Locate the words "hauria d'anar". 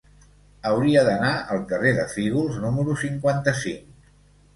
0.69-1.33